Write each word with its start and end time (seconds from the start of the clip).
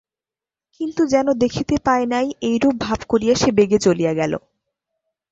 কিন্তু 0.79 1.01
যেন 1.05 1.27
দেখিতে 1.33 1.75
পায় 1.85 2.05
নাই 2.05 2.27
এইরূপ 2.41 2.75
ভাব 2.81 2.99
করিয়া 3.09 3.35
সে 3.35 3.49
বেগে 3.51 3.79
চলিয়া 3.81 4.13
গেল। 4.13 4.33